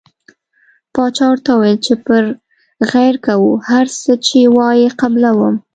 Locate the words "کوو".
3.25-3.51